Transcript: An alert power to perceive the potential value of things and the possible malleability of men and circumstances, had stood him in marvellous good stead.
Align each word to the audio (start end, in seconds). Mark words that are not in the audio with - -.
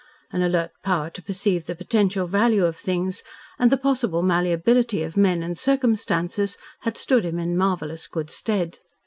An 0.31 0.41
alert 0.41 0.71
power 0.83 1.11
to 1.11 1.21
perceive 1.21 1.67
the 1.67 1.75
potential 1.75 2.25
value 2.25 2.65
of 2.65 2.75
things 2.75 3.21
and 3.59 3.71
the 3.71 3.77
possible 3.77 4.23
malleability 4.23 5.03
of 5.03 5.15
men 5.15 5.43
and 5.43 5.55
circumstances, 5.55 6.57
had 6.79 6.97
stood 6.97 7.23
him 7.23 7.37
in 7.37 7.55
marvellous 7.55 8.07
good 8.07 8.31
stead. 8.31 8.79